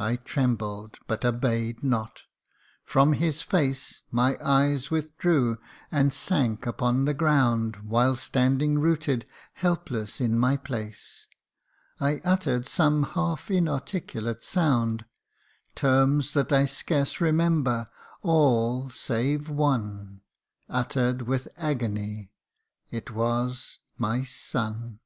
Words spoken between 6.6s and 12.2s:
upon the ground: While standing rooted, helpless, in my place, I